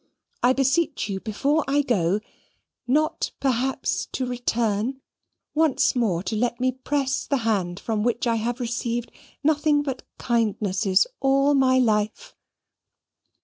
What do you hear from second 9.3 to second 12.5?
nothing but kindnesses all my life."